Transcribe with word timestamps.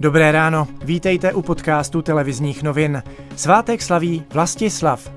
Dobré 0.00 0.32
ráno, 0.32 0.68
vítejte 0.84 1.32
u 1.32 1.42
podcastu 1.42 2.02
televizních 2.02 2.62
novin. 2.62 3.02
Svátek 3.36 3.82
slaví 3.82 4.24
Vlastislav. 4.32 5.10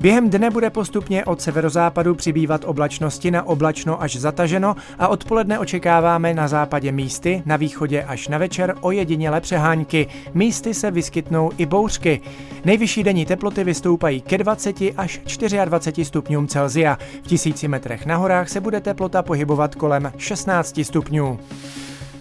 Během 0.00 0.30
dne 0.30 0.50
bude 0.50 0.70
postupně 0.70 1.24
od 1.24 1.40
severozápadu 1.40 2.14
přibývat 2.14 2.64
oblačnosti 2.64 3.30
na 3.30 3.46
oblačno 3.46 4.02
až 4.02 4.16
zataženo 4.16 4.76
a 4.98 5.08
odpoledne 5.08 5.58
očekáváme 5.58 6.34
na 6.34 6.48
západě 6.48 6.92
místy, 6.92 7.42
na 7.46 7.56
východě 7.56 8.02
až 8.02 8.28
na 8.28 8.38
večer 8.38 8.74
ojedinělé 8.80 9.40
přehánky. 9.40 10.08
Místy 10.34 10.74
se 10.74 10.90
vyskytnou 10.90 11.50
i 11.58 11.66
bouřky. 11.66 12.20
Nejvyšší 12.64 13.02
denní 13.02 13.26
teploty 13.26 13.64
vystoupají 13.64 14.20
ke 14.20 14.38
20 14.38 14.76
až 14.96 15.20
24 15.64 16.04
stupňům 16.04 16.48
Celzia. 16.48 16.98
V 17.22 17.26
tisíci 17.26 17.68
metrech 17.68 18.06
na 18.06 18.16
horách 18.16 18.48
se 18.48 18.60
bude 18.60 18.80
teplota 18.80 19.22
pohybovat 19.22 19.74
kolem 19.74 20.12
16 20.16 20.80
stupňů. 20.82 21.38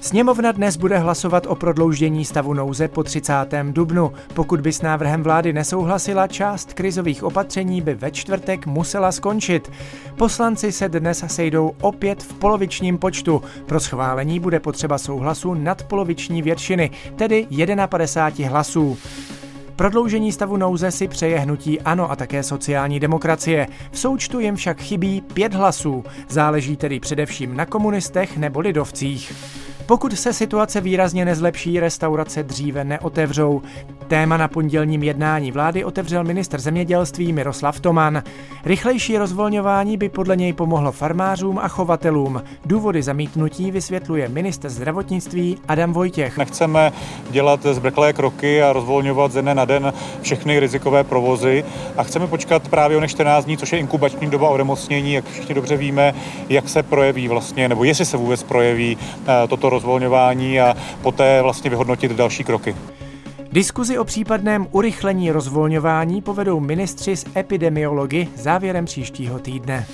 Sněmovna 0.05 0.51
dnes 0.51 0.77
bude 0.77 0.97
hlasovat 0.97 1.45
o 1.47 1.55
prodloužení 1.55 2.25
stavu 2.25 2.53
nouze 2.53 2.87
po 2.87 3.03
30. 3.03 3.33
dubnu. 3.71 4.11
Pokud 4.33 4.61
by 4.61 4.73
s 4.73 4.81
návrhem 4.81 5.23
vlády 5.23 5.53
nesouhlasila, 5.53 6.27
část 6.27 6.73
krizových 6.73 7.23
opatření 7.23 7.81
by 7.81 7.93
ve 7.93 8.11
čtvrtek 8.11 8.65
musela 8.65 9.11
skončit. 9.11 9.71
Poslanci 10.17 10.71
se 10.71 10.89
dnes 10.89 11.23
sejdou 11.27 11.71
opět 11.81 12.23
v 12.23 12.33
polovičním 12.33 12.97
počtu. 12.97 13.41
Pro 13.65 13.79
schválení 13.79 14.39
bude 14.39 14.59
potřeba 14.59 14.97
souhlasu 14.97 15.53
nadpoloviční 15.53 16.41
většiny, 16.41 16.91
tedy 17.15 17.47
51 17.87 18.49
hlasů. 18.49 18.97
Prodloužení 19.75 20.31
stavu 20.31 20.57
nouze 20.57 20.91
si 20.91 21.07
přeje 21.07 21.39
hnutí 21.39 21.81
ANO 21.81 22.11
a 22.11 22.15
také 22.15 22.43
sociální 22.43 22.99
demokracie. 22.99 23.67
V 23.91 23.99
součtu 23.99 24.39
jim 24.39 24.55
však 24.55 24.81
chybí 24.81 25.21
pět 25.21 25.53
hlasů. 25.53 26.03
Záleží 26.29 26.77
tedy 26.77 26.99
především 26.99 27.55
na 27.55 27.65
komunistech 27.65 28.37
nebo 28.37 28.59
lidovcích. 28.59 29.33
Pokud 29.87 30.19
se 30.19 30.33
situace 30.33 30.81
výrazně 30.81 31.25
nezlepší, 31.25 31.79
restaurace 31.79 32.43
dříve 32.43 32.83
neotevřou. 32.83 33.61
Téma 34.07 34.37
na 34.37 34.47
pondělním 34.47 35.03
jednání 35.03 35.51
vlády 35.51 35.83
otevřel 35.83 36.23
minister 36.23 36.59
zemědělství 36.59 37.33
Miroslav 37.33 37.79
Toman. 37.79 38.23
Rychlejší 38.65 39.17
rozvolňování 39.17 39.97
by 39.97 40.09
podle 40.09 40.35
něj 40.35 40.53
pomohlo 40.53 40.91
farmářům 40.91 41.59
a 41.59 41.67
chovatelům. 41.67 42.43
Důvody 42.65 43.03
zamítnutí 43.03 43.71
vysvětluje 43.71 44.29
minister 44.29 44.71
zdravotnictví 44.71 45.57
Adam 45.67 45.93
Vojtěch. 45.93 46.37
Nechceme 46.37 46.91
dělat 47.29 47.65
zbrklé 47.71 48.13
kroky 48.13 48.63
a 48.63 48.73
rozvolňovat 48.73 49.31
ze 49.31 49.41
dne 49.41 49.55
na 49.55 49.65
den 49.65 49.93
všechny 50.21 50.59
rizikové 50.59 51.03
provozy 51.03 51.65
a 51.97 52.03
chceme 52.03 52.27
počkat 52.27 52.67
právě 52.67 52.97
o 52.97 52.99
ne 52.99 53.07
14 53.07 53.45
dní, 53.45 53.57
což 53.57 53.73
je 53.73 53.79
inkubační 53.79 54.29
doba 54.29 54.49
onemocnění, 54.49 55.13
jak 55.13 55.25
všichni 55.25 55.55
dobře 55.55 55.77
víme, 55.77 56.13
jak 56.49 56.69
se 56.69 56.83
projeví 56.83 57.27
vlastně, 57.27 57.69
nebo 57.69 57.83
jestli 57.83 58.05
se 58.05 58.17
vůbec 58.17 58.43
projeví 58.43 58.97
eh, 59.27 59.47
toto 59.47 59.69
rozvolňování 59.75 60.59
a 60.59 60.75
poté 61.01 61.41
vlastně 61.41 61.69
vyhodnotit 61.69 62.11
další 62.11 62.43
kroky. 62.43 62.75
Diskuzi 63.51 63.97
o 63.97 64.03
případném 64.03 64.67
urychlení 64.71 65.31
rozvolňování 65.31 66.21
povedou 66.21 66.59
ministři 66.59 67.15
z 67.15 67.25
epidemiology 67.35 68.27
závěrem 68.35 68.85
příštího 68.85 69.39
týdne. 69.39 69.85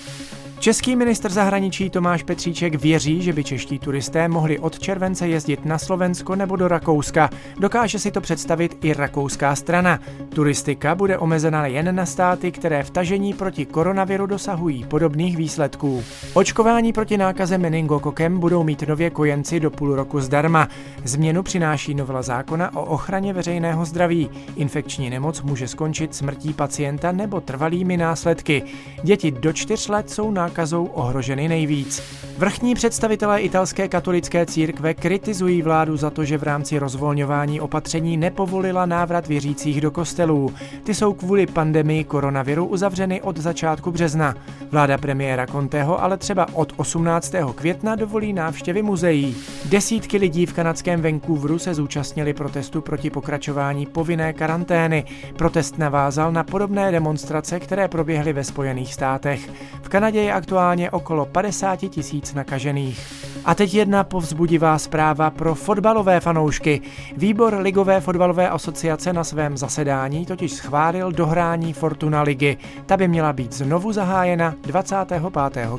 Český 0.62 0.96
minister 0.96 1.32
zahraničí 1.32 1.90
Tomáš 1.90 2.24
Petříček 2.24 2.76
věří, 2.76 3.22
že 3.22 3.34
by 3.34 3.44
čeští 3.44 3.80
turisté 3.80 4.28
mohli 4.28 4.60
od 4.60 4.80
července 4.80 5.28
jezdit 5.28 5.66
na 5.66 5.78
Slovensko 5.78 6.36
nebo 6.36 6.56
do 6.56 6.68
Rakouska. 6.68 7.30
Dokáže 7.60 8.00
si 8.00 8.12
to 8.12 8.22
představit 8.22 8.78
i 8.82 8.94
rakouská 8.94 9.56
strana. 9.56 10.00
Turistika 10.30 10.96
bude 10.96 11.18
omezena 11.18 11.66
jen 11.66 11.96
na 11.96 12.06
státy, 12.06 12.52
které 12.52 12.84
v 12.84 12.90
tažení 12.90 13.34
proti 13.34 13.66
koronaviru 13.66 14.26
dosahují 14.26 14.84
podobných 14.84 15.38
výsledků. 15.38 16.04
Očkování 16.34 16.94
proti 16.94 17.18
nákaze 17.18 17.58
meningokokem 17.58 18.40
budou 18.40 18.64
mít 18.64 18.88
nově 18.88 19.10
kojenci 19.10 19.60
do 19.60 19.72
půl 19.72 19.96
roku 19.96 20.20
zdarma. 20.22 20.68
Změnu 21.04 21.44
přináší 21.44 21.94
novela 21.94 22.22
zákona 22.22 22.76
o 22.76 22.86
ochraně 22.86 23.34
veřejného 23.34 23.86
zdraví. 23.86 24.30
Infekční 24.56 25.10
nemoc 25.10 25.42
může 25.42 25.68
skončit 25.68 26.16
smrtí 26.16 26.54
pacienta 26.54 27.12
nebo 27.12 27.42
trvalými 27.42 27.98
následky. 27.98 28.64
Děti 29.04 29.32
do 29.32 29.54
čtyř 29.54 29.88
let 29.88 30.10
jsou 30.10 30.32
na 30.32 30.51
nákazou 30.52 30.86
ohroženy 30.86 31.48
nejvíc. 31.48 32.04
Vrchní 32.38 32.76
představitelé 32.76 33.42
italské 33.42 33.88
katolické 33.88 34.46
církve 34.46 34.94
kritizují 34.94 35.62
vládu 35.62 35.98
za 35.98 36.10
to, 36.10 36.26
že 36.26 36.38
v 36.38 36.44
rámci 36.44 36.80
rozvolňování 36.80 37.62
opatření 37.62 38.18
nepovolila 38.18 38.86
návrat 38.86 39.28
věřících 39.28 39.82
do 39.82 39.92
kostelů. 39.92 40.54
Ty 40.84 40.94
jsou 40.94 41.14
kvůli 41.14 41.48
pandemii 41.48 42.04
koronaviru 42.04 42.66
uzavřeny 42.66 43.22
od 43.22 43.38
začátku 43.38 43.92
března. 43.92 44.36
Vláda 44.72 44.98
premiéra 44.98 45.48
Conteho 45.48 46.04
ale 46.04 46.18
třeba 46.18 46.48
od 46.54 46.74
18. 46.78 47.34
května 47.56 47.96
dovolí 47.96 48.34
návštěvy 48.34 48.82
muzeí. 48.82 49.36
Desítky 49.66 50.18
lidí 50.18 50.46
v 50.46 50.54
kanadském 50.54 51.02
Vancouveru 51.02 51.60
se 51.60 51.74
zúčastnili 51.74 52.34
protestu 52.34 52.82
proti 52.82 53.10
pokračování 53.10 53.86
povinné 53.86 54.34
karantény. 54.34 55.06
Protest 55.38 55.78
navázal 55.78 56.32
na 56.32 56.44
podobné 56.44 56.92
demonstrace, 56.92 57.60
které 57.60 57.88
proběhly 57.88 58.34
ve 58.34 58.44
Spojených 58.44 58.94
státech. 58.94 59.50
V 59.82 59.90
Kanadě 59.90 60.22
je 60.22 60.34
aktuálně 60.42 60.92
okolo 60.92 61.26
50 61.26 61.76
tisíc 61.90 62.34
nakažených. 62.34 63.00
A 63.46 63.56
teď 63.56 63.74
jedna 63.74 64.04
povzbudivá 64.04 64.78
zpráva 64.78 65.30
pro 65.30 65.56
fotbalové 65.56 66.20
fanoušky. 66.20 66.82
Výbor 67.18 67.54
Ligové 67.54 68.02
fotbalové 68.02 68.50
asociace 68.50 69.14
na 69.14 69.24
svém 69.24 69.58
zasedání 69.58 70.26
totiž 70.26 70.54
schválil 70.54 71.12
dohrání 71.12 71.74
Fortuna 71.74 72.22
ligy. 72.22 72.58
Ta 72.86 72.98
by 72.98 73.08
měla 73.08 73.34
být 73.34 73.54
znovu 73.54 73.92
zahájena 73.92 74.56
25. 74.62 75.22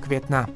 května. 0.00 0.46